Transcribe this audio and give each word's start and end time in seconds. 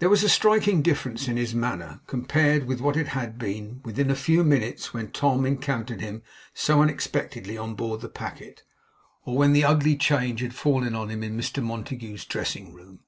There 0.00 0.10
was 0.10 0.22
a 0.22 0.28
striking 0.28 0.82
difference 0.82 1.28
in 1.28 1.38
his 1.38 1.54
manner, 1.54 2.00
compared 2.06 2.66
with 2.66 2.82
what 2.82 2.94
it 2.94 3.08
had 3.16 3.38
been, 3.38 3.80
within 3.86 4.10
a 4.10 4.14
few 4.14 4.44
minutes, 4.44 4.92
when 4.92 5.10
Tom 5.12 5.46
encountered 5.46 6.02
him 6.02 6.22
so 6.52 6.82
unexpectedly 6.82 7.56
on 7.56 7.74
board 7.74 8.02
the 8.02 8.10
packet, 8.10 8.64
or 9.24 9.34
when 9.38 9.54
the 9.54 9.64
ugly 9.64 9.96
change 9.96 10.40
had 10.42 10.54
fallen 10.54 10.94
on 10.94 11.08
him 11.08 11.22
in 11.22 11.38
Mr 11.38 11.62
Montague's 11.62 12.26
dressing 12.26 12.74
room. 12.74 13.00